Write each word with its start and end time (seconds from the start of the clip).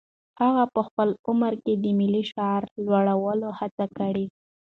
هغه 0.41 0.63
په 0.73 0.81
خپل 0.87 1.09
عمر 1.27 1.53
کې 1.63 1.73
د 1.83 1.85
ملي 1.99 2.23
شعور 2.31 2.63
لوړولو 2.85 3.49
هڅې 3.59 3.85
کړي. 3.97 4.25